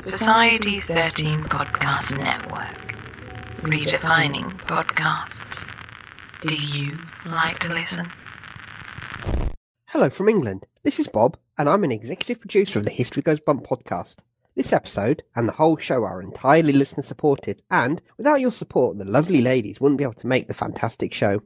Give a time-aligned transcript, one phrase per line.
[0.00, 2.94] Society 13 Podcast Network.
[3.62, 5.66] Redefining podcasts.
[6.42, 8.10] Do you like to listen?
[9.88, 10.66] Hello from England.
[10.82, 14.16] This is Bob, and I'm an executive producer of the History Goes Bump podcast.
[14.54, 19.04] This episode and the whole show are entirely listener supported, and without your support, the
[19.04, 21.42] lovely ladies wouldn't be able to make the fantastic show.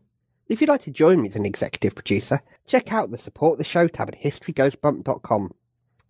[0.49, 3.65] If you'd like to join me as an executive producer, check out the Support the
[3.65, 5.51] Show tab at historygoesbump.com.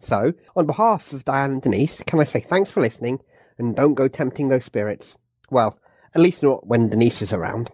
[0.01, 3.21] So, on behalf of Diane and Denise, can I say thanks for listening
[3.59, 5.15] and don't go tempting those spirits?
[5.51, 5.79] Well,
[6.15, 7.71] at least not when Denise is around.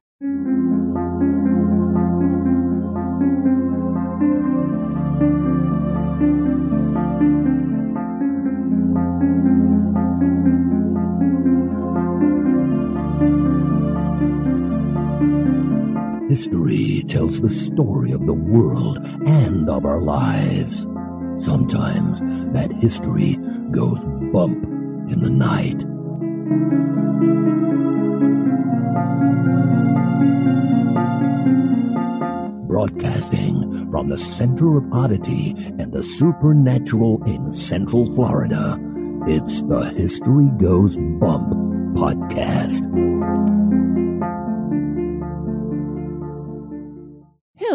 [16.29, 20.87] History tells the story of the world and of our lives.
[21.39, 22.21] Sometimes
[22.55, 23.37] that history
[23.71, 24.65] goes bump
[25.11, 25.79] in the night.
[32.67, 38.79] Broadcasting from the center of oddity and the supernatural in Central Florida,
[39.27, 41.49] it's the History Goes Bump
[41.97, 43.86] podcast.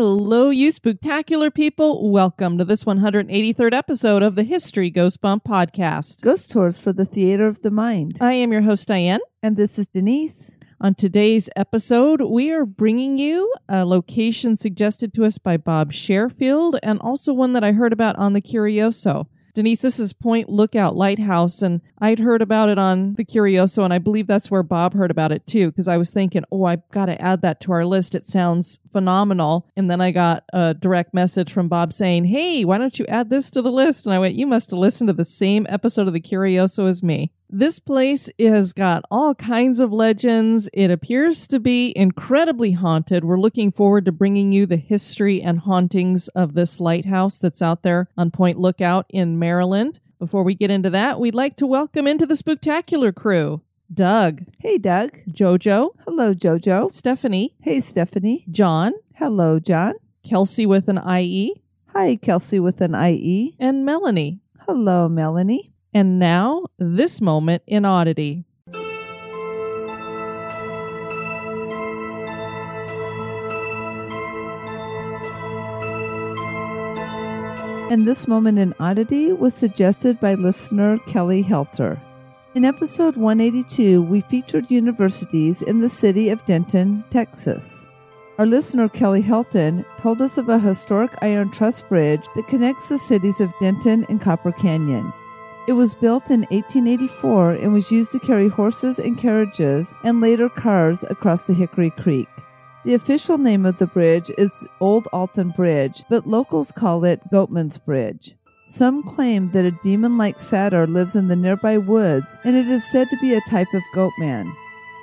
[0.03, 2.09] Hello, you spooktacular people.
[2.09, 6.23] Welcome to this 183rd episode of the History Goes Bump podcast.
[6.23, 8.17] Ghost Tours for the Theater of the Mind.
[8.19, 9.19] I am your host, Diane.
[9.44, 10.57] And this is Denise.
[10.79, 16.79] On today's episode, we are bringing you a location suggested to us by Bob Sharefield
[16.81, 19.28] and also one that I heard about on the Curioso.
[19.53, 23.94] Denise, this is Point Lookout Lighthouse, and I'd heard about it on the Curioso, and
[23.94, 26.88] I believe that's where Bob heard about it too, because I was thinking, oh, I've
[26.91, 28.16] got to add that to our list.
[28.16, 29.68] It sounds phenomenal.
[29.75, 33.29] And then I got a direct message from Bob saying, hey, why don't you add
[33.29, 34.06] this to the list?
[34.06, 37.02] And I went, you must have listened to the same episode of the Curioso as
[37.02, 37.31] me.
[37.50, 40.69] This place has got all kinds of legends.
[40.72, 43.25] It appears to be incredibly haunted.
[43.25, 47.84] We're looking forward to bringing you the history and hauntings of this lighthouse that's out
[47.84, 50.00] there on Point Lookout in Maryland.
[50.18, 53.62] Before we get into that, we'd like to welcome into the Spooktacular crew
[53.94, 55.12] Doug, Hey, Doug.
[55.29, 56.91] Jojo, Hello, Jojo.
[56.91, 58.46] Stephanie, Hey, Stephanie.
[58.50, 59.94] John, Hello, John.
[60.24, 61.53] Kelsey with an IE,
[61.94, 63.56] Hi, Kelsey with an IE.
[63.59, 64.40] and Melanie.
[64.66, 65.74] Hello, Melanie.
[65.94, 68.46] And now, this moment in oddity.
[77.91, 82.00] And this moment in oddity was suggested by listener Kelly Helter.
[82.53, 87.85] In episode 182, we featured universities in the city of Denton, Texas.
[88.38, 92.97] Our listener Kelly Helton told us of a historic iron truss bridge that connects the
[92.97, 95.13] cities of Denton and Copper Canyon.
[95.69, 100.50] It was built in 1884 and was used to carry horses and carriages and later
[100.50, 102.28] cars across the Hickory Creek.
[102.84, 107.78] The official name of the bridge is Old Alton Bridge, but locals call it Goatman's
[107.78, 108.35] Bridge.
[108.72, 112.90] Some claim that a demon like satyr lives in the nearby woods and it is
[112.90, 114.50] said to be a type of goatman.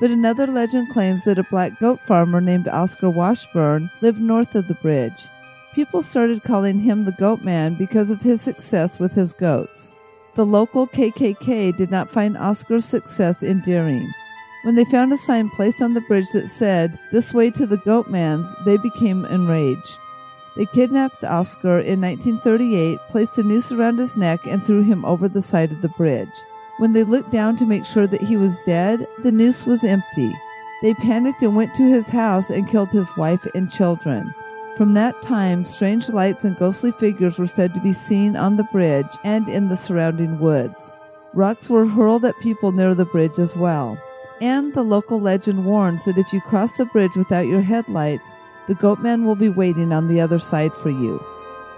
[0.01, 4.69] But another legend claims that a black goat farmer named Oscar Washburn lived north of
[4.69, 5.27] the bridge.
[5.75, 9.93] People started calling him the Goat Man because of his success with his goats.
[10.35, 14.11] The local KKK did not find Oscar's success endearing.
[14.63, 17.77] When they found a sign placed on the bridge that said, This way to the
[17.77, 19.99] Goat Man's, they became enraged.
[20.57, 25.29] They kidnapped Oscar in 1938, placed a noose around his neck, and threw him over
[25.29, 26.29] the side of the bridge.
[26.79, 30.33] When they looked down to make sure that he was dead, the noose was empty.
[30.83, 34.33] They panicked and went to his house and killed his wife and children.
[34.77, 38.63] From that time, strange lights and ghostly figures were said to be seen on the
[38.63, 40.95] bridge and in the surrounding woods.
[41.35, 43.99] Rocks were hurled at people near the bridge as well.
[44.41, 48.33] And the local legend warns that if you cross the bridge without your headlights,
[48.69, 51.25] the Goatman will be waiting on the other side for you.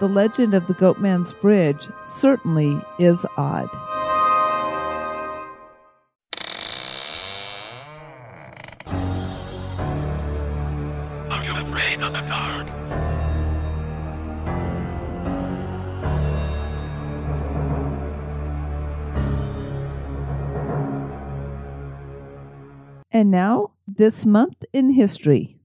[0.01, 3.69] The legend of the Goatman's Bridge certainly is odd.
[11.31, 12.67] Are you afraid of the dark?
[23.13, 25.57] And now, this month in history.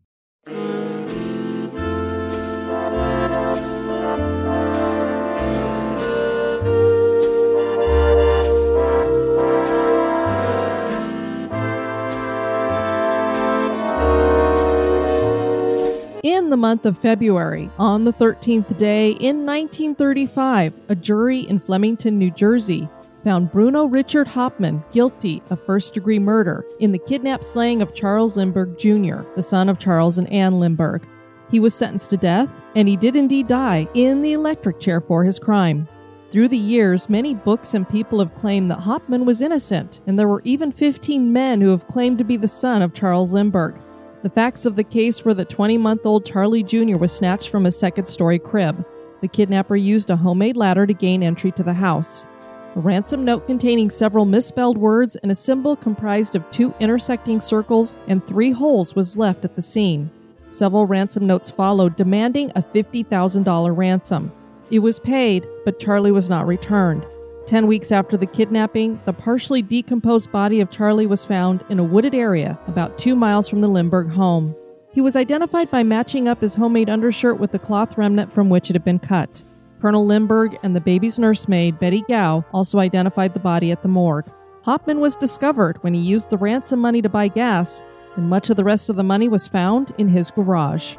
[16.57, 22.31] The month of February, on the 13th day in 1935, a jury in Flemington, New
[22.31, 22.89] Jersey,
[23.23, 28.39] found Bruno Richard Hauptmann guilty of first degree murder in the kidnap slaying of Charles
[28.39, 31.07] Lindbergh Jr., the son of Charles and Anne Lindbergh.
[31.51, 35.25] He was sentenced to death, and he did indeed die in the electric chair for
[35.25, 35.87] his crime.
[36.31, 40.27] Through the years, many books and people have claimed that Hauptmann was innocent, and there
[40.27, 43.79] were even 15 men who have claimed to be the son of Charles Lindbergh.
[44.27, 46.97] The facts of the case were that 20 month old Charlie Jr.
[46.97, 48.85] was snatched from a second story crib.
[49.21, 52.27] The kidnapper used a homemade ladder to gain entry to the house.
[52.75, 57.95] A ransom note containing several misspelled words and a symbol comprised of two intersecting circles
[58.09, 60.11] and three holes was left at the scene.
[60.51, 64.33] Several ransom notes followed demanding a $50,000 ransom.
[64.73, 67.07] It was paid, but Charlie was not returned.
[67.47, 71.85] Ten weeks after the kidnapping, the partially decomposed body of Charlie was found in a
[71.85, 74.53] wooded area about two miles from the Lindbergh home.
[74.91, 78.69] He was identified by matching up his homemade undershirt with the cloth remnant from which
[78.69, 79.45] it had been cut.
[79.81, 84.29] Colonel Lindbergh and the baby's nursemaid, Betty Gow, also identified the body at the morgue.
[84.63, 87.85] Hauptmann was discovered when he used the ransom money to buy gas,
[88.17, 90.97] and much of the rest of the money was found in his garage.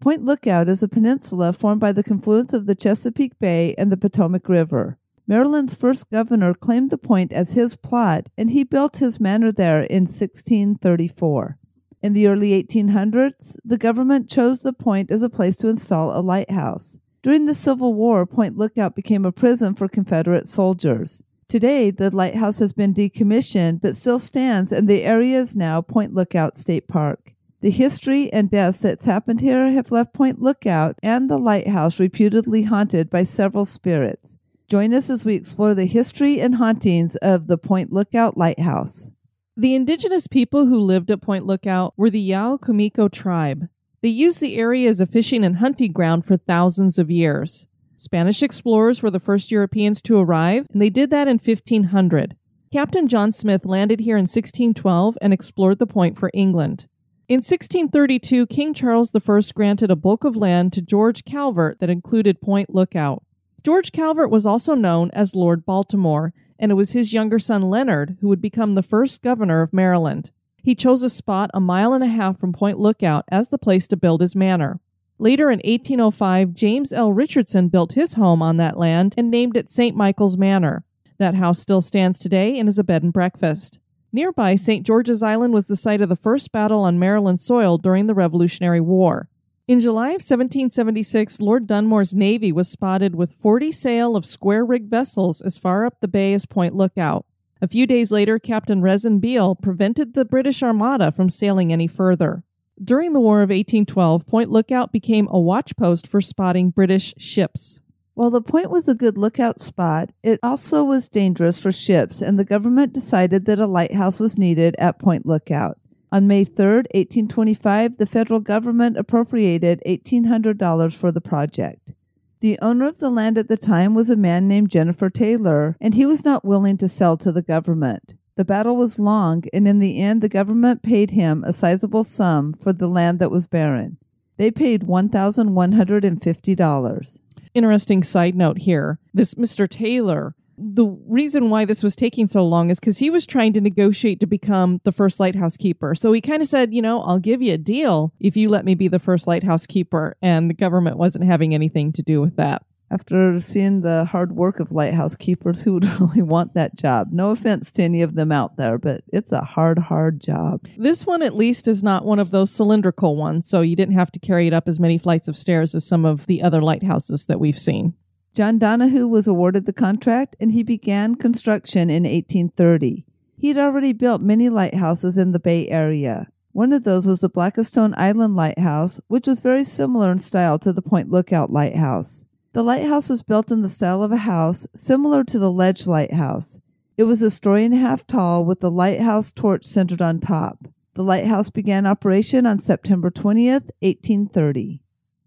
[0.00, 3.98] Point Lookout is a peninsula formed by the confluence of the Chesapeake Bay and the
[3.98, 4.98] Potomac River.
[5.26, 9.82] Maryland's first governor claimed the point as his plot, and he built his manor there
[9.82, 11.58] in 1634.
[12.02, 16.24] In the early 1800s, the government chose the point as a place to install a
[16.24, 16.98] lighthouse.
[17.22, 21.22] During the Civil War, Point Lookout became a prison for Confederate soldiers.
[21.46, 26.14] Today, the lighthouse has been decommissioned but still stands, and the area is now Point
[26.14, 27.34] Lookout State Park.
[27.62, 32.62] The history and deaths that's happened here have left Point Lookout and the lighthouse reputedly
[32.62, 34.38] haunted by several spirits.
[34.66, 39.10] Join us as we explore the history and hauntings of the Point Lookout Lighthouse.
[39.58, 43.68] The indigenous people who lived at Point Lookout were the Yaocomico tribe.
[44.00, 47.66] They used the area as a fishing and hunting ground for thousands of years.
[47.94, 52.36] Spanish explorers were the first Europeans to arrive, and they did that in 1500.
[52.72, 56.86] Captain John Smith landed here in 1612 and explored the point for England.
[57.30, 62.40] In 1632, King Charles I granted a bulk of land to George Calvert that included
[62.40, 63.22] Point Lookout.
[63.62, 68.16] George Calvert was also known as Lord Baltimore, and it was his younger son Leonard
[68.20, 70.32] who would become the first governor of Maryland.
[70.60, 73.86] He chose a spot a mile and a half from Point Lookout as the place
[73.86, 74.80] to build his manor.
[75.20, 77.12] Later in 1805, James L.
[77.12, 79.96] Richardson built his home on that land and named it St.
[79.96, 80.82] Michael's Manor.
[81.18, 83.78] That house still stands today and is a bed and breakfast.
[84.12, 84.84] Nearby, St.
[84.84, 88.80] George's Island was the site of the first battle on Maryland soil during the Revolutionary
[88.80, 89.28] War.
[89.68, 94.90] In July of 1776, Lord Dunmore's navy was spotted with 40 sail of square rigged
[94.90, 97.24] vessels as far up the bay as Point Lookout.
[97.62, 102.42] A few days later, Captain Rezin Beale prevented the British Armada from sailing any further.
[102.82, 107.80] During the War of 1812, Point Lookout became a watch post for spotting British ships.
[108.20, 112.38] While the point was a good lookout spot, it also was dangerous for ships, and
[112.38, 115.78] the government decided that a lighthouse was needed at Point Lookout.
[116.12, 121.92] On May 3, 1825, the federal government appropriated $1,800 for the project.
[122.40, 125.94] The owner of the land at the time was a man named Jennifer Taylor, and
[125.94, 128.16] he was not willing to sell to the government.
[128.36, 132.52] The battle was long, and in the end, the government paid him a sizable sum
[132.52, 133.96] for the land that was barren.
[134.36, 137.18] They paid $1,150.
[137.54, 139.68] Interesting side note here this Mr.
[139.68, 143.62] Taylor the reason why this was taking so long is because he was trying to
[143.62, 145.94] negotiate to become the first lighthouse keeper.
[145.94, 148.66] So he kind of said, you know, I'll give you a deal if you let
[148.66, 150.16] me be the first lighthouse keeper.
[150.20, 152.62] And the government wasn't having anything to do with that.
[152.92, 157.08] After seeing the hard work of lighthouse keepers, who would really want that job?
[157.12, 160.66] No offense to any of them out there, but it's a hard, hard job.
[160.76, 164.10] This one, at least, is not one of those cylindrical ones, so you didn't have
[164.12, 167.26] to carry it up as many flights of stairs as some of the other lighthouses
[167.26, 167.94] that we've seen.
[168.34, 173.04] John Donahoo was awarded the contract and he began construction in 1830.
[173.36, 176.28] He'd already built many lighthouses in the Bay Area.
[176.52, 180.72] One of those was the Blackstone Island Lighthouse, which was very similar in style to
[180.72, 182.24] the Point Lookout Lighthouse.
[182.52, 186.58] The lighthouse was built in the style of a house similar to the Ledge Lighthouse.
[186.96, 190.66] It was a story and a half tall with the lighthouse torch centered on top.
[190.94, 194.82] The lighthouse began operation on September 20th, 1830.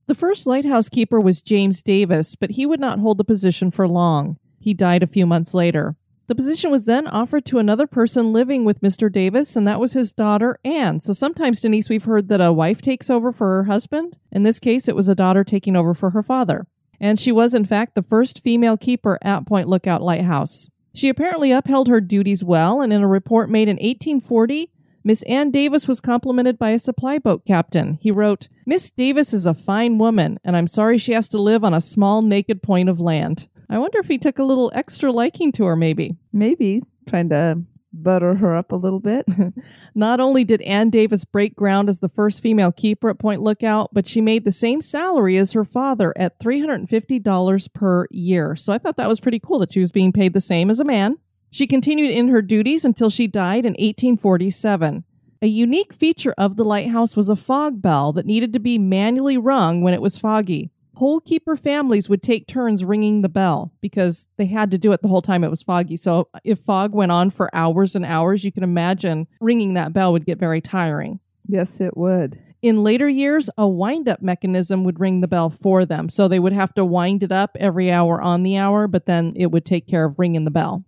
[0.08, 3.88] The first lighthouse keeper was James Davis, but he would not hold the position for
[3.88, 4.38] long.
[4.60, 5.96] He died a few months later.
[6.28, 9.10] The position was then offered to another person living with Mr.
[9.10, 11.00] Davis, and that was his daughter, Anne.
[11.00, 14.18] So sometimes, Denise, we've heard that a wife takes over for her husband.
[14.30, 16.68] In this case, it was a daughter taking over for her father.
[17.04, 20.70] And she was, in fact, the first female keeper at Point Lookout Lighthouse.
[20.96, 24.72] She apparently upheld her duties well, and in a report made in 1840,
[25.04, 27.98] Miss Ann Davis was complimented by a supply boat captain.
[28.00, 31.66] He wrote, Miss Davis is a fine woman, and I'm sorry she has to live
[31.66, 33.50] on a small naked point of land.
[33.70, 36.16] I wonder if he took a little extra liking to her, maybe.
[36.32, 39.26] Maybe trying to butter her up a little bit.
[39.96, 43.94] Not only did Ann Davis break ground as the first female keeper at Point Lookout,
[43.94, 48.56] but she made the same salary as her father at $350 per year.
[48.56, 50.80] So I thought that was pretty cool that she was being paid the same as
[50.80, 51.18] a man.
[51.52, 55.04] She continued in her duties until she died in 1847.
[55.44, 59.38] A unique feature of the lighthouse was a fog bell that needed to be manually
[59.38, 60.72] rung when it was foggy.
[60.96, 65.02] Whole keeper families would take turns ringing the bell because they had to do it
[65.02, 65.98] the whole time it was foggy.
[65.98, 70.12] So if fog went on for hours and hours, you can imagine ringing that bell
[70.12, 71.20] would get very tiring.
[71.48, 72.40] yes, it would.
[72.62, 76.08] In later years, a wind up mechanism would ring the bell for them.
[76.08, 79.34] So they would have to wind it up every hour on the hour, but then
[79.36, 80.86] it would take care of ringing the bell.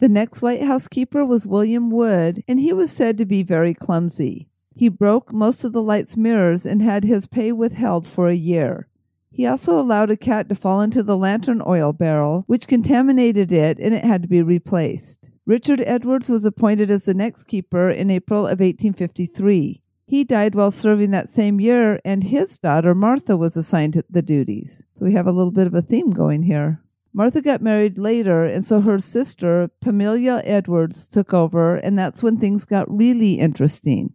[0.00, 4.48] The next lighthouse keeper was William Wood, and he was said to be very clumsy.
[4.76, 8.88] He broke most of the light's mirrors and had his pay withheld for a year.
[9.34, 13.80] He also allowed a cat to fall into the lantern oil barrel, which contaminated it
[13.80, 15.28] and it had to be replaced.
[15.44, 19.82] Richard Edwards was appointed as the next keeper in April of 1853.
[20.06, 24.84] He died while serving that same year, and his daughter Martha was assigned the duties.
[24.94, 26.80] So we have a little bit of a theme going here.
[27.12, 32.38] Martha got married later, and so her sister, Pamelia Edwards, took over, and that's when
[32.38, 34.12] things got really interesting.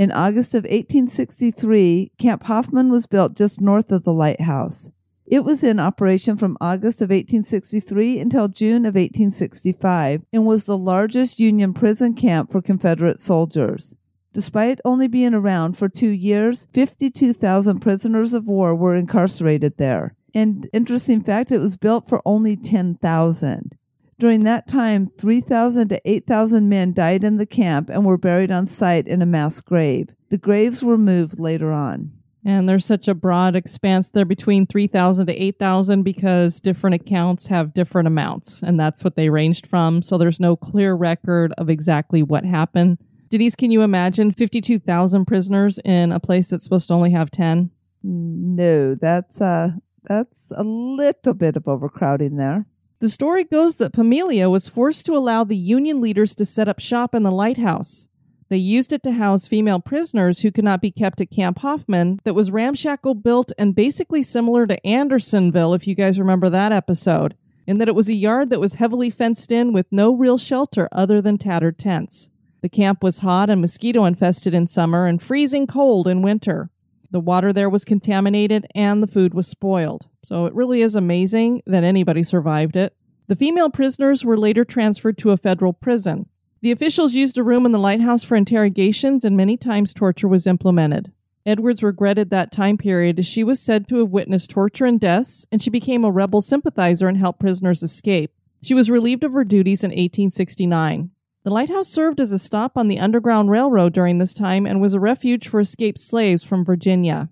[0.00, 4.90] In August of 1863, Camp Hoffman was built just north of the lighthouse.
[5.26, 10.78] It was in operation from August of 1863 until June of 1865 and was the
[10.78, 13.94] largest Union prison camp for Confederate soldiers.
[14.32, 20.14] Despite only being around for two years, 52,000 prisoners of war were incarcerated there.
[20.34, 23.76] And interesting fact, it was built for only 10,000.
[24.20, 28.66] During that time, 3,000 to 8,000 men died in the camp and were buried on
[28.66, 30.10] site in a mass grave.
[30.28, 32.12] The graves were moved later on.
[32.44, 37.72] And there's such a broad expanse there between 3,000 to 8,000 because different accounts have
[37.72, 40.02] different amounts, and that's what they ranged from.
[40.02, 42.98] So there's no clear record of exactly what happened.
[43.30, 47.70] Denise, can you imagine 52,000 prisoners in a place that's supposed to only have 10?
[48.02, 49.70] No, that's uh
[50.04, 52.66] that's a little bit of overcrowding there.
[53.00, 56.80] The story goes that Pamelia was forced to allow the Union leaders to set up
[56.80, 58.08] shop in the lighthouse.
[58.50, 62.20] They used it to house female prisoners who could not be kept at Camp Hoffman,
[62.24, 67.36] that was ramshackle built and basically similar to Andersonville, if you guys remember that episode,
[67.66, 70.86] in that it was a yard that was heavily fenced in with no real shelter
[70.92, 72.28] other than tattered tents.
[72.60, 76.68] The camp was hot and mosquito infested in summer and freezing cold in winter.
[77.10, 80.06] The water there was contaminated and the food was spoiled.
[80.22, 82.94] So it really is amazing that anybody survived it.
[83.28, 86.28] The female prisoners were later transferred to a federal prison.
[86.62, 90.46] The officials used a room in the lighthouse for interrogations, and many times torture was
[90.46, 91.12] implemented.
[91.46, 95.46] Edwards regretted that time period as she was said to have witnessed torture and deaths,
[95.50, 98.32] and she became a rebel sympathizer and helped prisoners escape.
[98.62, 101.10] She was relieved of her duties in 1869.
[101.42, 104.92] The lighthouse served as a stop on the Underground Railroad during this time and was
[104.92, 107.30] a refuge for escaped slaves from Virginia.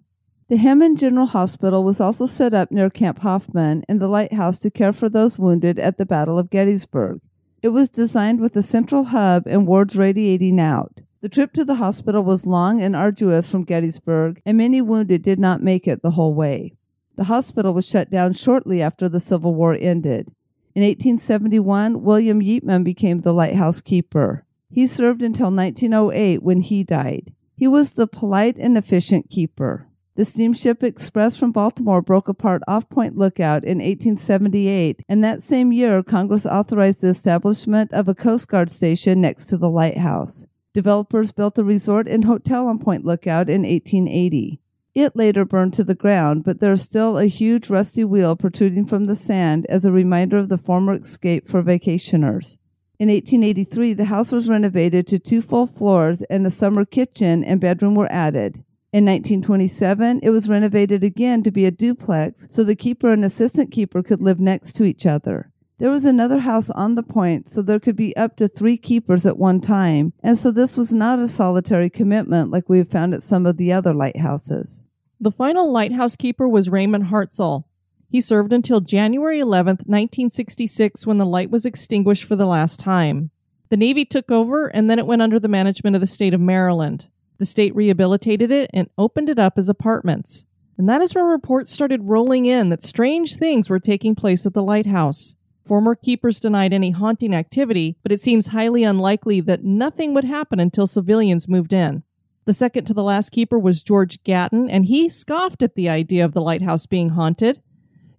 [0.48, 4.70] The Hammond General Hospital was also set up near Camp Hoffman in the lighthouse to
[4.70, 7.20] care for those wounded at the Battle of Gettysburg.
[7.62, 11.00] It was designed with a central hub and wards radiating out.
[11.20, 15.38] The trip to the hospital was long and arduous from Gettysburg, and many wounded did
[15.38, 16.72] not make it the whole way.
[17.16, 20.28] The hospital was shut down shortly after the Civil War ended.
[20.74, 24.46] In 1871, William Yeatman became the lighthouse keeper.
[24.70, 27.34] He served until 1908 when he died.
[27.54, 29.87] He was the polite and efficient keeper.
[30.18, 35.70] The steamship express from Baltimore broke apart off Point Lookout in 1878, and that same
[35.70, 40.48] year, Congress authorized the establishment of a Coast Guard station next to the lighthouse.
[40.74, 44.58] Developers built a resort and hotel on Point Lookout in 1880.
[44.92, 48.86] It later burned to the ground, but there is still a huge rusty wheel protruding
[48.86, 52.58] from the sand as a reminder of the former escape for vacationers.
[52.98, 57.60] In 1883, the house was renovated to two full floors and a summer kitchen and
[57.60, 58.64] bedroom were added.
[58.90, 63.70] In 1927, it was renovated again to be a duplex so the keeper and assistant
[63.70, 65.52] keeper could live next to each other.
[65.76, 69.26] There was another house on the point, so there could be up to three keepers
[69.26, 73.12] at one time, and so this was not a solitary commitment like we have found
[73.12, 74.86] at some of the other lighthouses.
[75.20, 77.64] The final lighthouse keeper was Raymond Hartzell.
[78.08, 83.30] He served until January 11, 1966, when the light was extinguished for the last time.
[83.68, 86.40] The Navy took over, and then it went under the management of the state of
[86.40, 87.08] Maryland.
[87.38, 90.44] The state rehabilitated it and opened it up as apartments.
[90.76, 94.54] And that is where reports started rolling in that strange things were taking place at
[94.54, 95.34] the lighthouse.
[95.64, 100.58] Former keepers denied any haunting activity, but it seems highly unlikely that nothing would happen
[100.58, 102.04] until civilians moved in.
[102.46, 106.24] The second to the last keeper was George Gatton, and he scoffed at the idea
[106.24, 107.60] of the lighthouse being haunted.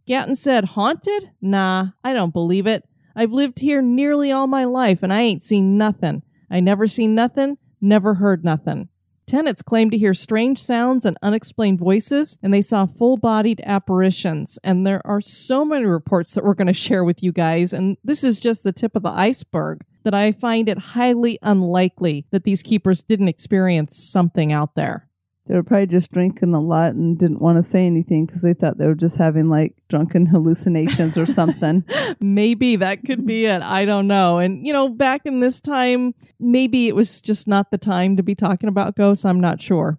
[0.05, 1.31] Gatton said, Haunted?
[1.41, 2.87] Nah, I don't believe it.
[3.15, 6.21] I've lived here nearly all my life, and I ain't seen nothing.
[6.51, 8.88] I never seen nothing, never heard nothing.
[9.29, 14.57] Tenants claimed to hear strange sounds and unexplained voices, and they saw full bodied apparitions.
[14.63, 17.97] And there are so many reports that we're going to share with you guys, and
[18.03, 22.43] this is just the tip of the iceberg, that I find it highly unlikely that
[22.43, 25.08] these keepers didn't experience something out there.
[25.49, 28.53] They were probably just drinking a lot and didn't want to say anything because they
[28.53, 31.83] thought they were just having like drunken hallucinations or something.
[32.19, 33.63] maybe that could be it.
[33.63, 34.37] I don't know.
[34.37, 38.21] And, you know, back in this time, maybe it was just not the time to
[38.21, 39.25] be talking about ghosts.
[39.25, 39.97] I'm not sure.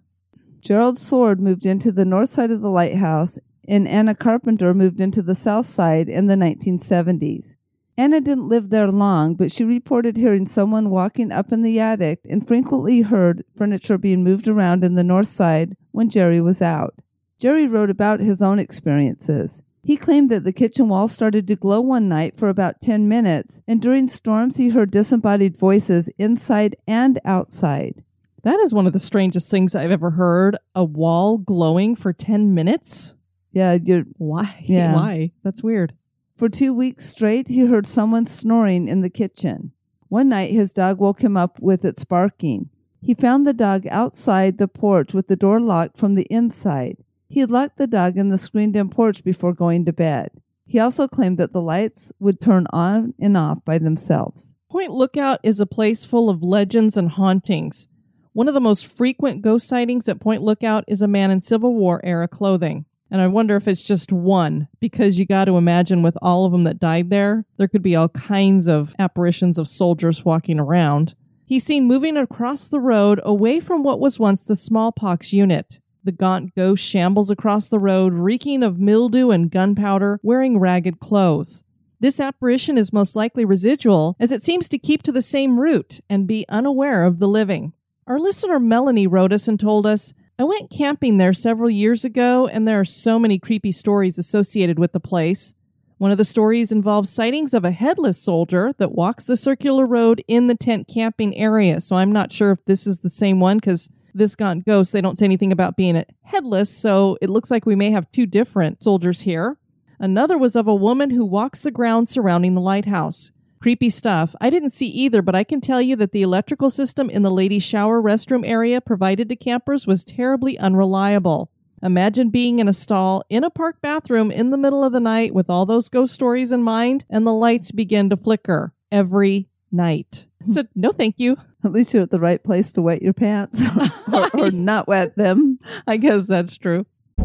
[0.61, 5.21] Gerald Sword moved into the north side of the lighthouse, and Anna Carpenter moved into
[5.21, 7.55] the south side in the 1970s.
[8.01, 12.21] Anna didn't live there long, but she reported hearing someone walking up in the attic
[12.27, 16.95] and frequently heard furniture being moved around in the north side when Jerry was out.
[17.37, 19.61] Jerry wrote about his own experiences.
[19.83, 23.61] He claimed that the kitchen wall started to glow one night for about 10 minutes,
[23.67, 28.03] and during storms he heard disembodied voices inside and outside.
[28.41, 30.57] That is one of the strangest things I've ever heard.
[30.73, 33.13] A wall glowing for 10 minutes?
[33.51, 34.63] Yeah, you're Why?
[34.65, 34.95] Yeah.
[34.95, 35.33] Why?
[35.43, 35.93] That's weird.
[36.35, 39.71] For two weeks straight, he heard someone snoring in the kitchen.
[40.09, 42.69] One night, his dog woke him up with its barking.
[43.01, 46.97] He found the dog outside the porch with the door locked from the inside.
[47.29, 50.31] He had locked the dog in the screened in porch before going to bed.
[50.65, 54.53] He also claimed that the lights would turn on and off by themselves.
[54.69, 57.87] Point Lookout is a place full of legends and hauntings.
[58.33, 61.73] One of the most frequent ghost sightings at Point Lookout is a man in Civil
[61.73, 62.85] War era clothing.
[63.11, 66.53] And I wonder if it's just one, because you got to imagine with all of
[66.53, 71.13] them that died there, there could be all kinds of apparitions of soldiers walking around.
[71.45, 75.81] He's seen moving across the road away from what was once the smallpox unit.
[76.05, 81.63] The gaunt ghost shambles across the road, reeking of mildew and gunpowder, wearing ragged clothes.
[81.99, 85.99] This apparition is most likely residual, as it seems to keep to the same route
[86.09, 87.73] and be unaware of the living.
[88.07, 92.47] Our listener Melanie wrote us and told us, I went camping there several years ago,
[92.47, 95.53] and there are so many creepy stories associated with the place.
[95.99, 100.23] One of the stories involves sightings of a headless soldier that walks the circular road
[100.27, 101.79] in the tent camping area.
[101.79, 105.01] So I'm not sure if this is the same one because this gaunt ghost, they
[105.01, 106.75] don't say anything about being headless.
[106.75, 109.59] So it looks like we may have two different soldiers here.
[109.99, 113.31] Another was of a woman who walks the ground surrounding the lighthouse.
[113.61, 114.33] Creepy stuff.
[114.41, 117.29] I didn't see either, but I can tell you that the electrical system in the
[117.29, 121.51] ladies' shower restroom area provided to campers was terribly unreliable.
[121.83, 125.35] Imagine being in a stall in a park bathroom in the middle of the night
[125.35, 130.25] with all those ghost stories in mind, and the lights begin to flicker every night.
[130.43, 131.37] I said, no, thank you.
[131.63, 133.61] At least you're at the right place to wet your pants
[134.11, 135.59] or, or not wet them.
[135.85, 136.87] I guess that's true.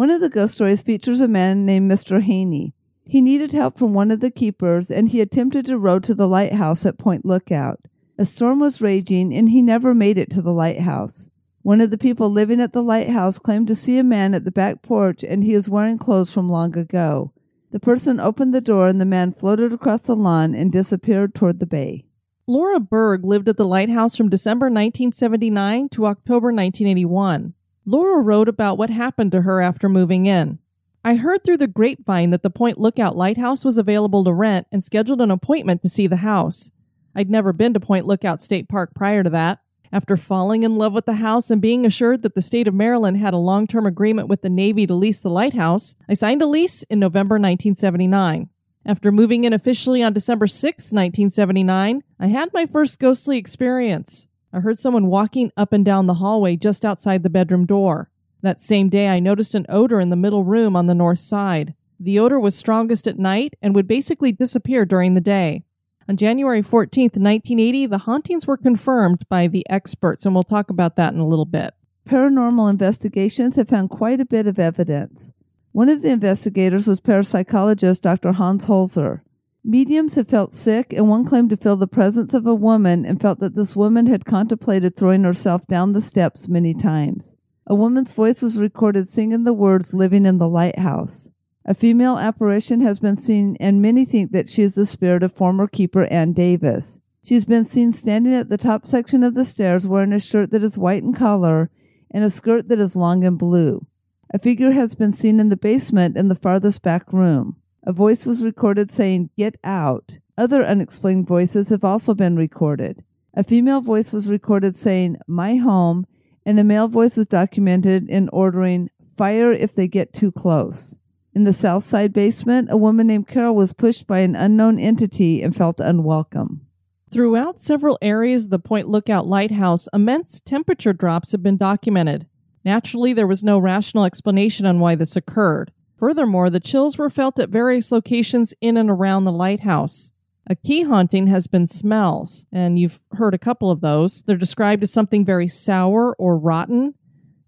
[0.00, 2.22] One of the ghost stories features a man named Mr.
[2.22, 2.72] Haney.
[3.04, 6.26] He needed help from one of the keepers and he attempted to row to the
[6.26, 7.80] lighthouse at Point Lookout.
[8.16, 11.28] A storm was raging and he never made it to the lighthouse.
[11.60, 14.50] One of the people living at the lighthouse claimed to see a man at the
[14.50, 17.34] back porch and he was wearing clothes from long ago.
[17.70, 21.58] The person opened the door and the man floated across the lawn and disappeared toward
[21.58, 22.06] the bay.
[22.46, 27.52] Laura Berg lived at the lighthouse from December 1979 to October 1981.
[27.86, 30.58] Laura wrote about what happened to her after moving in.
[31.02, 34.84] I heard through the grapevine that the Point Lookout Lighthouse was available to rent and
[34.84, 36.70] scheduled an appointment to see the house.
[37.14, 39.60] I'd never been to Point Lookout State Park prior to that.
[39.92, 43.16] After falling in love with the house and being assured that the state of Maryland
[43.16, 46.46] had a long term agreement with the Navy to lease the lighthouse, I signed a
[46.46, 48.48] lease in November 1979.
[48.86, 54.28] After moving in officially on December 6, 1979, I had my first ghostly experience.
[54.52, 58.10] I heard someone walking up and down the hallway just outside the bedroom door.
[58.42, 61.74] That same day, I noticed an odor in the middle room on the north side.
[61.98, 65.64] The odor was strongest at night and would basically disappear during the day.
[66.08, 70.96] On January 14th, 1980, the hauntings were confirmed by the experts, and we'll talk about
[70.96, 71.74] that in a little bit.
[72.08, 75.32] Paranormal investigations have found quite a bit of evidence.
[75.72, 78.32] One of the investigators was parapsychologist Dr.
[78.32, 79.20] Hans Holzer.
[79.62, 83.20] Mediums have felt sick, and one claimed to feel the presence of a woman and
[83.20, 87.36] felt that this woman had contemplated throwing herself down the steps many times.
[87.66, 91.30] A woman's voice was recorded singing the words living in the lighthouse.
[91.66, 95.34] A female apparition has been seen, and many think that she is the spirit of
[95.34, 96.98] former keeper Ann Davis.
[97.22, 100.50] She has been seen standing at the top section of the stairs wearing a shirt
[100.52, 101.70] that is white in color
[102.10, 103.86] and a skirt that is long and blue.
[104.32, 107.56] A figure has been seen in the basement in the farthest back room.
[107.84, 110.18] A voice was recorded saying, Get out.
[110.36, 113.04] Other unexplained voices have also been recorded.
[113.34, 116.06] A female voice was recorded saying, My home,
[116.44, 120.96] and a male voice was documented in ordering, Fire if they get too close.
[121.34, 125.42] In the south side basement, a woman named Carol was pushed by an unknown entity
[125.42, 126.62] and felt unwelcome.
[127.10, 132.26] Throughout several areas of the Point Lookout Lighthouse, immense temperature drops have been documented.
[132.64, 135.72] Naturally, there was no rational explanation on why this occurred.
[136.00, 140.12] Furthermore, the chills were felt at various locations in and around the lighthouse.
[140.48, 144.22] A key haunting has been smells, and you've heard a couple of those.
[144.22, 146.94] They're described as something very sour or rotten,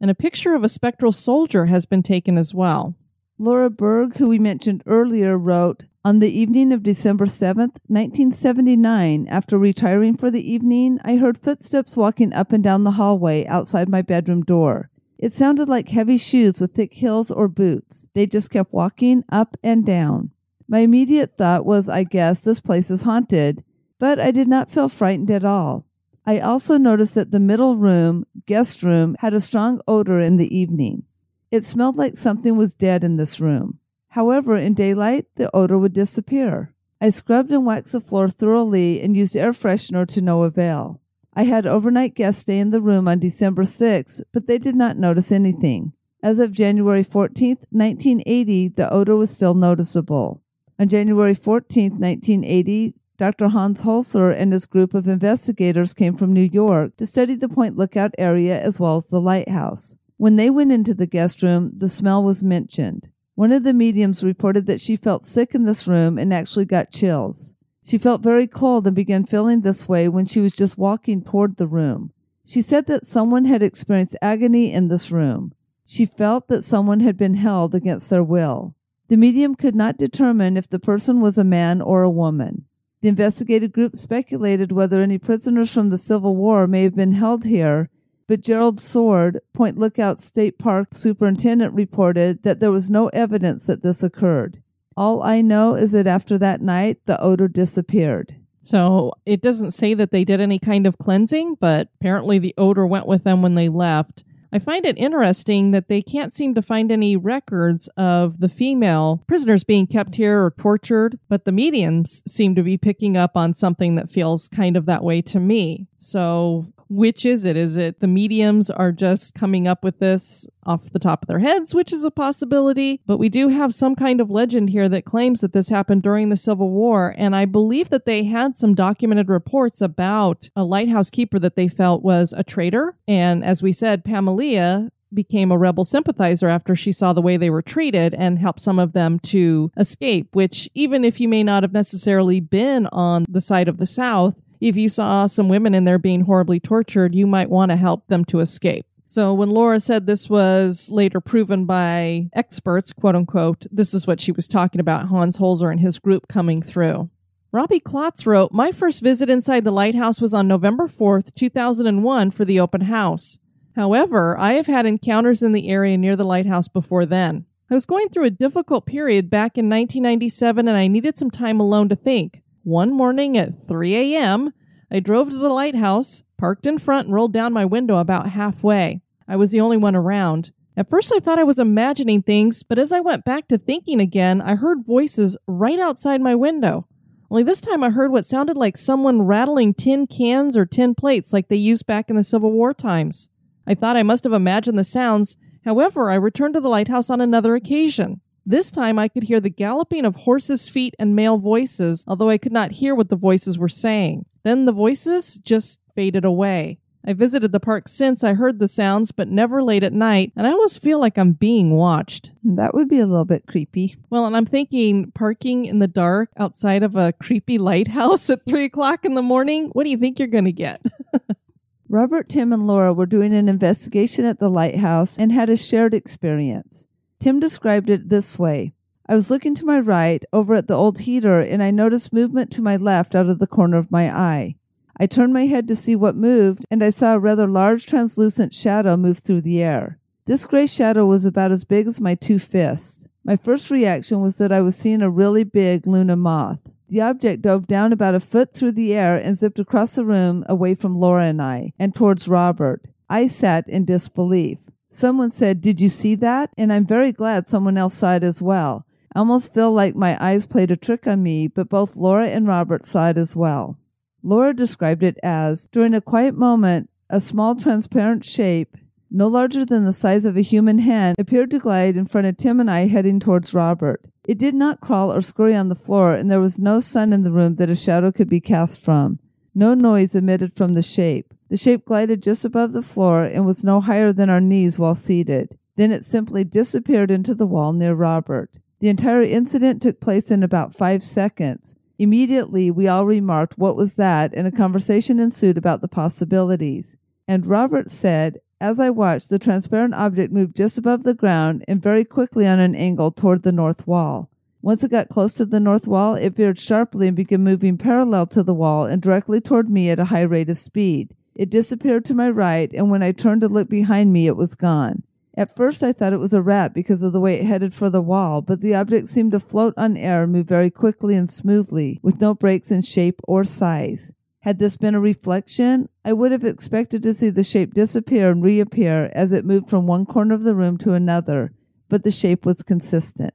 [0.03, 2.95] and a picture of a spectral soldier has been taken as well.
[3.39, 9.57] Laura Berg, who we mentioned earlier, wrote, On the evening of December 7th, 1979, after
[9.57, 14.03] retiring for the evening, I heard footsteps walking up and down the hallway outside my
[14.03, 14.91] bedroom door.
[15.23, 18.09] It sounded like heavy shoes with thick heels or boots.
[18.13, 20.33] They just kept walking up and down.
[20.67, 23.63] My immediate thought was, I guess this place is haunted,
[24.01, 25.87] but I did not feel frightened at all.
[26.27, 30.57] I also noticed that the middle room, guest room, had a strong odor in the
[30.59, 31.05] evening.
[31.53, 33.79] It smelled like something was dead in this room.
[34.09, 36.75] However, in daylight, the odor would disappear.
[37.01, 41.01] I scrubbed and waxed the floor thoroughly and used air freshener to no avail.
[41.35, 44.99] I had overnight guests stay in the room on December 6, but they did not
[44.99, 45.93] notice anything.
[46.23, 50.43] As of January 14, 1980, the odor was still noticeable.
[50.79, 53.49] On January 14, 1980, Dr.
[53.49, 57.79] Hans Holzer and his group of investigators came from New York to study the Point
[57.79, 59.97] Lookout area as well as the lighthouse.
[60.19, 63.09] When they went into the guest room, the smell was mentioned.
[63.35, 66.93] One of the mediums reported that she felt sick in this room and actually got
[66.93, 67.55] chills.
[67.85, 71.57] She felt very cold and began feeling this way when she was just walking toward
[71.57, 72.13] the room.
[72.45, 75.53] She said that someone had experienced agony in this room.
[75.85, 78.75] She felt that someone had been held against their will.
[79.09, 82.65] The medium could not determine if the person was a man or a woman.
[83.01, 87.45] The investigative group speculated whether any prisoners from the Civil War may have been held
[87.45, 87.91] here,
[88.27, 93.83] But Gerald Sword, Point Lookout State Park superintendent, reported that there was no evidence that
[93.83, 94.63] this occurred.
[94.97, 98.37] All I know is that after that night, the odor disappeared.
[98.63, 102.87] So it doesn't say that they did any kind of cleansing, but apparently the odor
[102.87, 104.25] went with them when they left.
[104.55, 109.25] I find it interesting that they can't seem to find any records of the female
[109.27, 113.55] prisoners being kept here or tortured, but the mediums seem to be picking up on
[113.55, 115.89] something that feels kind of that way to me.
[115.99, 117.57] So which is it?
[117.57, 121.39] Is it the mediums are just coming up with this off the top of their
[121.39, 123.01] heads, which is a possibility?
[123.07, 126.29] But we do have some kind of legend here that claims that this happened during
[126.29, 127.15] the Civil War.
[127.17, 131.69] And I believe that they had some documented reports about a lighthouse keeper that they
[131.69, 132.97] felt was a traitor.
[133.09, 137.51] And as we said, Pamela became a rebel sympathizer after she saw the way they
[137.51, 141.63] were treated and helped some of them to escape, which even if you may not
[141.63, 144.35] have necessarily been on the side of the South,
[144.69, 148.07] if you saw some women in there being horribly tortured, you might want to help
[148.07, 148.87] them to escape.
[149.07, 154.21] So when Laura said this was later proven by experts, quote unquote, this is what
[154.21, 157.11] she was talking about Hans Holzer and his group coming through.
[157.51, 162.45] Robbie Klotz wrote, My first visit inside the lighthouse was on November 4th, 2001 for
[162.45, 163.41] the open house.
[163.75, 167.47] However, I have had encounters in the area near the lighthouse before then.
[167.69, 171.59] I was going through a difficult period back in 1997 and I needed some time
[171.59, 172.43] alone to think.
[172.65, 174.53] One morning at 3 a.m.,
[174.91, 179.03] I drove to the lighthouse, parked in front, and rolled down my window about halfway.
[179.27, 180.53] I was the only one around.
[180.77, 184.01] At first, I thought I was imagining things, but as I went back to thinking
[184.01, 186.87] again, I heard voices right outside my window.
[187.31, 191.33] Only this time I heard what sounded like someone rattling tin cans or tin plates
[191.33, 193.29] like they used back in the Civil War times.
[193.67, 195.37] I thought I must have imagined the sounds.
[195.65, 198.21] However, I returned to the lighthouse on another occasion.
[198.45, 202.39] This time I could hear the galloping of horses' feet and male voices, although I
[202.39, 204.27] could not hear what the voices were saying.
[204.43, 206.79] Then the voices just faded away.
[207.05, 210.47] I visited the park since I heard the sounds, but never late at night, and
[210.47, 212.33] I almost feel like I'm being watched.
[212.45, 213.97] That would be a little bit creepy.
[214.09, 218.65] Well, and I'm thinking parking in the dark outside of a creepy lighthouse at 3
[218.65, 220.81] o'clock in the morning, what do you think you're going to get?
[221.89, 225.95] Robert, Tim, and Laura were doing an investigation at the lighthouse and had a shared
[225.95, 226.87] experience.
[227.23, 228.73] Tim described it this way
[229.07, 232.51] I was looking to my right over at the old heater and I noticed movement
[232.53, 234.57] to my left out of the corner of my eye.
[234.97, 238.53] I turned my head to see what moved and I saw a rather large translucent
[238.53, 240.01] shadow move through the air.
[240.27, 243.07] This gray shadow was about as big as my two fists.
[243.23, 246.59] My first reaction was that I was seeing a really big Luna moth.
[246.89, 250.45] The object dove down about a foot through the air and zipped across the room
[250.49, 252.83] away from Laura and I, and towards Robert.
[253.09, 254.59] I sat in disbelief.
[254.95, 256.51] Someone said, Did you see that?
[256.59, 258.87] And I'm very glad someone else saw it as well.
[259.15, 262.47] I almost feel like my eyes played a trick on me, but both Laura and
[262.47, 263.79] Robert saw it as well.
[264.23, 268.77] Laura described it as during a quiet moment, a small transparent shape,
[269.11, 272.37] no larger than the size of a human hand, appeared to glide in front of
[272.37, 274.03] Tim and I heading towards Robert.
[274.27, 277.23] It did not crawl or scurry on the floor, and there was no sun in
[277.23, 279.21] the room that a shadow could be cast from.
[279.55, 281.33] No noise emitted from the shape.
[281.53, 284.95] The shape glided just above the floor and was no higher than our knees while
[284.95, 285.59] seated.
[285.77, 288.53] Then it simply disappeared into the wall near Robert.
[288.81, 291.75] The entire incident took place in about five seconds.
[291.99, 294.33] Immediately, we all remarked, What was that?
[294.33, 296.97] and a conversation ensued about the possibilities.
[297.29, 301.83] And Robert said, As I watched, the transparent object moved just above the ground and
[301.83, 304.31] very quickly on an angle toward the north wall.
[304.63, 308.27] Once it got close to the north wall, it veered sharply and began moving parallel
[308.29, 311.15] to the wall and directly toward me at a high rate of speed.
[311.35, 314.55] It disappeared to my right, and when I turned to look behind me, it was
[314.55, 315.03] gone.
[315.35, 317.89] At first, I thought it was a rat because of the way it headed for
[317.89, 321.31] the wall, but the object seemed to float on air and move very quickly and
[321.31, 324.13] smoothly, with no breaks in shape or size.
[324.41, 328.43] Had this been a reflection, I would have expected to see the shape disappear and
[328.43, 331.53] reappear as it moved from one corner of the room to another,
[331.89, 333.35] but the shape was consistent.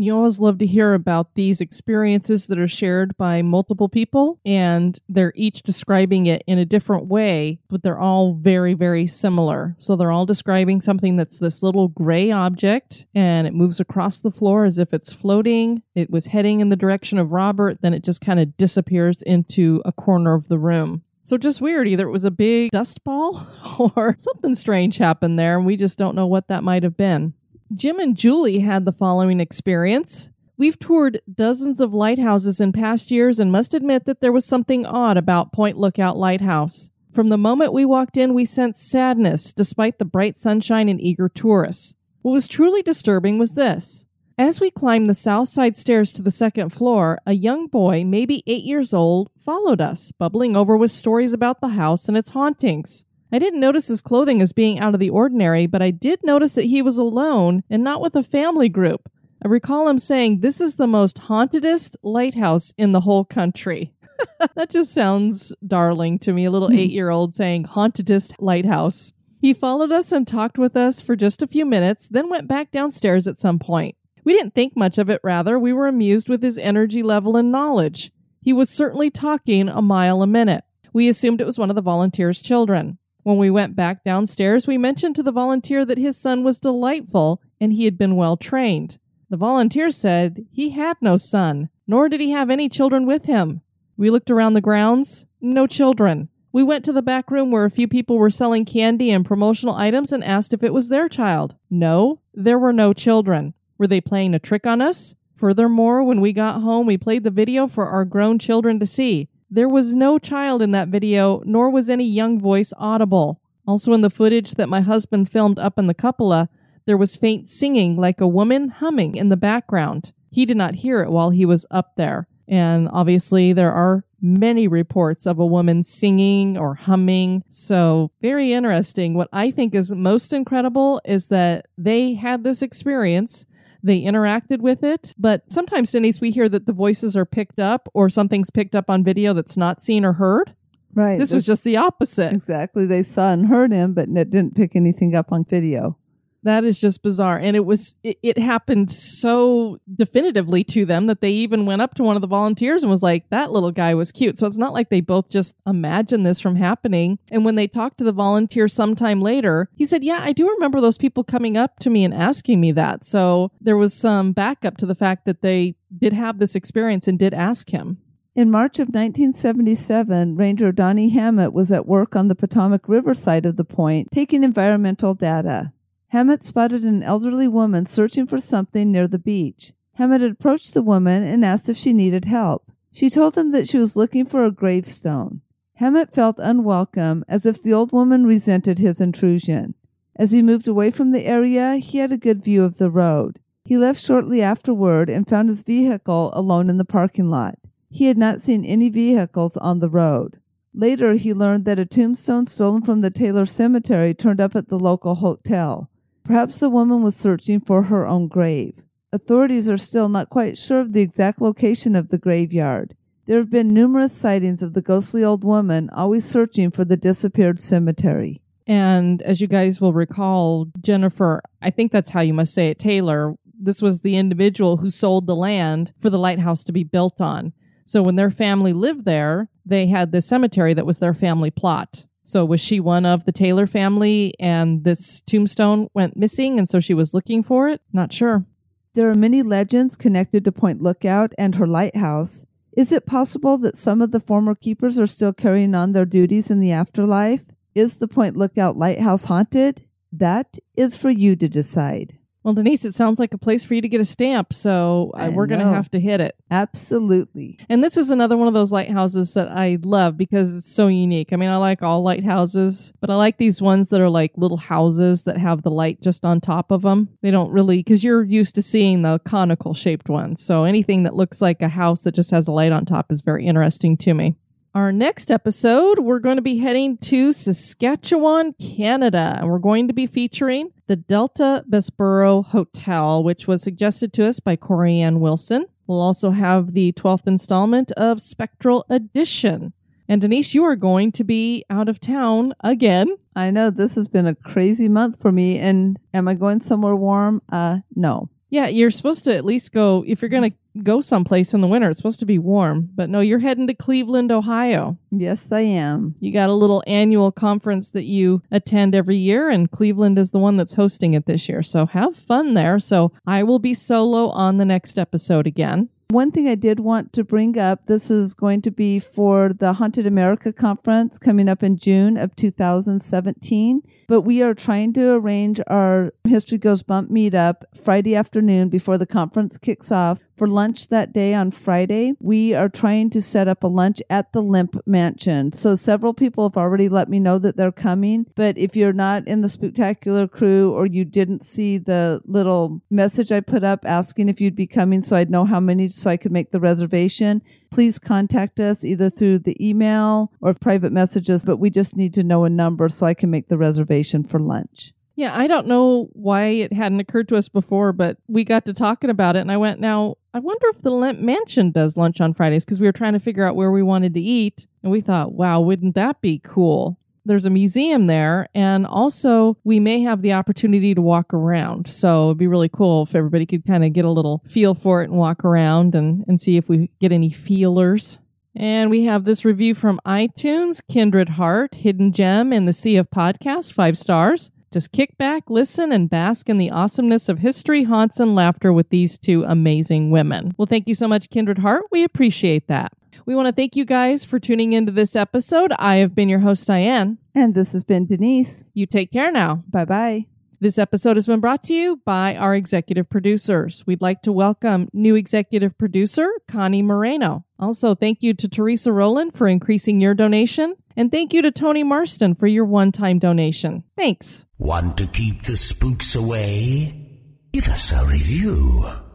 [0.00, 4.96] You always love to hear about these experiences that are shared by multiple people, and
[5.08, 9.74] they're each describing it in a different way, but they're all very, very similar.
[9.80, 14.30] So they're all describing something that's this little gray object, and it moves across the
[14.30, 15.82] floor as if it's floating.
[15.96, 19.82] It was heading in the direction of Robert, then it just kind of disappears into
[19.84, 21.02] a corner of the room.
[21.24, 21.88] So just weird.
[21.88, 23.46] Either it was a big dust ball
[23.96, 27.34] or something strange happened there, and we just don't know what that might have been.
[27.74, 30.30] Jim and Julie had the following experience.
[30.56, 34.86] We've toured dozens of lighthouses in past years and must admit that there was something
[34.86, 36.90] odd about Point Lookout Lighthouse.
[37.12, 41.28] From the moment we walked in, we sensed sadness despite the bright sunshine and eager
[41.28, 41.94] tourists.
[42.22, 44.06] What was truly disturbing was this.
[44.38, 48.42] As we climbed the south side stairs to the second floor, a young boy, maybe
[48.46, 53.04] eight years old, followed us, bubbling over with stories about the house and its hauntings.
[53.30, 56.54] I didn't notice his clothing as being out of the ordinary, but I did notice
[56.54, 59.10] that he was alone and not with a family group.
[59.44, 63.92] I recall him saying, This is the most hauntedest lighthouse in the whole country.
[64.56, 66.78] that just sounds darling to me, a little hmm.
[66.78, 69.12] eight year old saying, Hauntedest lighthouse.
[69.40, 72.72] He followed us and talked with us for just a few minutes, then went back
[72.72, 73.94] downstairs at some point.
[74.24, 77.52] We didn't think much of it, rather, we were amused with his energy level and
[77.52, 78.10] knowledge.
[78.42, 80.64] He was certainly talking a mile a minute.
[80.92, 82.97] We assumed it was one of the volunteers' children.
[83.28, 87.42] When we went back downstairs, we mentioned to the volunteer that his son was delightful
[87.60, 88.98] and he had been well trained.
[89.28, 93.60] The volunteer said he had no son, nor did he have any children with him.
[93.98, 96.30] We looked around the grounds, no children.
[96.52, 99.74] We went to the back room where a few people were selling candy and promotional
[99.74, 101.54] items and asked if it was their child.
[101.68, 103.52] No, there were no children.
[103.76, 105.16] Were they playing a trick on us?
[105.36, 109.28] Furthermore, when we got home, we played the video for our grown children to see.
[109.50, 113.40] There was no child in that video, nor was any young voice audible.
[113.66, 116.48] Also, in the footage that my husband filmed up in the cupola,
[116.86, 120.12] there was faint singing like a woman humming in the background.
[120.30, 122.28] He did not hear it while he was up there.
[122.46, 127.44] And obviously, there are many reports of a woman singing or humming.
[127.48, 129.14] So, very interesting.
[129.14, 133.46] What I think is most incredible is that they had this experience.
[133.82, 137.88] They interacted with it, but sometimes, Denise, we hear that the voices are picked up
[137.94, 140.54] or something's picked up on video that's not seen or heard.
[140.94, 141.18] Right.
[141.18, 142.32] This was just the opposite.
[142.32, 142.86] Exactly.
[142.86, 145.96] They saw and heard him, but it didn't pick anything up on video.
[146.44, 147.38] That is just bizarre.
[147.38, 151.94] And it was, it, it, happened so definitively to them that they even went up
[151.94, 154.38] to one of the volunteers and was like, that little guy was cute.
[154.38, 157.18] So it's not like they both just imagined this from happening.
[157.30, 160.80] And when they talked to the volunteer sometime later, he said, yeah, I do remember
[160.80, 163.04] those people coming up to me and asking me that.
[163.04, 167.18] So there was some backup to the fact that they did have this experience and
[167.18, 167.98] did ask him.
[168.38, 173.44] In March of 1977, Ranger Donnie Hammett was at work on the Potomac River side
[173.44, 175.72] of the point taking environmental data.
[176.10, 179.74] Hammett spotted an elderly woman searching for something near the beach.
[179.94, 182.72] Hammett approached the woman and asked if she needed help.
[182.90, 185.42] She told him that she was looking for a gravestone.
[185.74, 189.74] Hammett felt unwelcome, as if the old woman resented his intrusion.
[190.16, 193.38] As he moved away from the area, he had a good view of the road.
[193.64, 197.58] He left shortly afterward and found his vehicle alone in the parking lot.
[197.90, 200.40] He had not seen any vehicles on the road.
[200.72, 204.78] Later, he learned that a tombstone stolen from the Taylor Cemetery turned up at the
[204.78, 205.90] local hotel.
[206.28, 208.74] Perhaps the woman was searching for her own grave.
[209.14, 212.94] Authorities are still not quite sure of the exact location of the graveyard.
[213.24, 217.62] There have been numerous sightings of the ghostly old woman always searching for the disappeared
[217.62, 218.42] cemetery.
[218.66, 222.78] And as you guys will recall, Jennifer, I think that's how you must say it,
[222.78, 227.22] Taylor, this was the individual who sold the land for the lighthouse to be built
[227.22, 227.54] on.
[227.86, 232.04] So when their family lived there, they had the cemetery that was their family plot.
[232.28, 236.78] So was she one of the Taylor family and this tombstone went missing and so
[236.78, 237.80] she was looking for it?
[237.90, 238.44] Not sure.
[238.92, 242.44] There are many legends connected to Point Lookout and her lighthouse.
[242.76, 246.50] Is it possible that some of the former keepers are still carrying on their duties
[246.50, 247.46] in the afterlife?
[247.74, 249.86] Is the Point Lookout lighthouse haunted?
[250.12, 252.17] That is for you to decide.
[252.48, 255.30] Well, Denise, it sounds like a place for you to get a stamp, so uh,
[255.30, 256.34] we're going to have to hit it.
[256.50, 257.58] Absolutely.
[257.68, 261.34] And this is another one of those lighthouses that I love because it's so unique.
[261.34, 264.56] I mean, I like all lighthouses, but I like these ones that are like little
[264.56, 267.10] houses that have the light just on top of them.
[267.20, 270.42] They don't really, because you're used to seeing the conical shaped ones.
[270.42, 273.20] So anything that looks like a house that just has a light on top is
[273.20, 274.36] very interesting to me.
[274.78, 279.92] Our next episode, we're going to be heading to Saskatchewan, Canada, and we're going to
[279.92, 285.66] be featuring the Delta Bessborough Hotel, which was suggested to us by Corey Ann Wilson.
[285.88, 289.72] We'll also have the 12th installment of Spectral Edition.
[290.08, 293.16] And Denise, you are going to be out of town again.
[293.34, 295.58] I know this has been a crazy month for me.
[295.58, 297.42] And am I going somewhere warm?
[297.50, 298.30] Uh, no.
[298.50, 301.66] Yeah, you're supposed to at least go, if you're going to go someplace in the
[301.66, 302.88] winter, it's supposed to be warm.
[302.94, 304.96] But no, you're heading to Cleveland, Ohio.
[305.10, 306.14] Yes, I am.
[306.20, 310.38] You got a little annual conference that you attend every year, and Cleveland is the
[310.38, 311.62] one that's hosting it this year.
[311.62, 312.78] So have fun there.
[312.78, 315.90] So I will be solo on the next episode again.
[316.10, 319.74] One thing I did want to bring up this is going to be for the
[319.74, 323.82] Haunted America conference coming up in June of 2017.
[324.08, 329.04] But we are trying to arrange our History Goes Bump meetup Friday afternoon before the
[329.04, 333.64] conference kicks off For lunch that day on Friday, we are trying to set up
[333.64, 335.52] a lunch at the Lemp Mansion.
[335.52, 338.24] So several people have already let me know that they're coming.
[338.36, 343.32] But if you're not in the spectacular crew or you didn't see the little message
[343.32, 346.16] I put up asking if you'd be coming so I'd know how many so I
[346.16, 347.42] could make the reservation,
[347.72, 351.44] please contact us either through the email or private messages.
[351.44, 354.38] But we just need to know a number so I can make the reservation for
[354.38, 354.92] lunch.
[355.18, 358.72] Yeah, I don't know why it hadn't occurred to us before, but we got to
[358.72, 362.20] talking about it, and I went, now, I wonder if the Lemp Mansion does lunch
[362.20, 364.92] on Fridays because we were trying to figure out where we wanted to eat, and
[364.92, 367.00] we thought, wow, wouldn't that be cool?
[367.24, 371.88] There's a museum there, and also we may have the opportunity to walk around.
[371.88, 375.02] So it'd be really cool if everybody could kind of get a little feel for
[375.02, 378.20] it and walk around and, and see if we get any feelers.
[378.54, 383.10] And we have this review from iTunes Kindred Heart, Hidden Gem in the Sea of
[383.10, 384.52] Podcasts, five stars.
[384.70, 388.90] Just kick back, listen, and bask in the awesomeness of history, haunts, and laughter with
[388.90, 390.54] these two amazing women.
[390.58, 391.84] Well, thank you so much, Kindred Heart.
[391.90, 392.92] We appreciate that.
[393.24, 395.72] We want to thank you guys for tuning into this episode.
[395.78, 397.18] I have been your host, Diane.
[397.34, 398.64] And this has been Denise.
[398.74, 399.64] You take care now.
[399.68, 400.26] Bye bye.
[400.60, 403.84] This episode has been brought to you by our executive producers.
[403.86, 407.44] We'd like to welcome new executive producer, Connie Moreno.
[407.60, 410.74] Also, thank you to Teresa Rowland for increasing your donation.
[410.96, 413.84] And thank you to Tony Marston for your one time donation.
[413.96, 414.46] Thanks.
[414.58, 417.08] Want to keep the spooks away?
[417.52, 419.07] Give us a review.